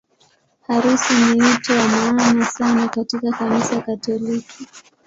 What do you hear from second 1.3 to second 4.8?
wito wa maana sana katika Kanisa Katoliki.